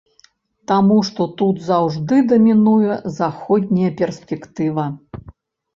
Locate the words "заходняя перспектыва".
3.19-4.93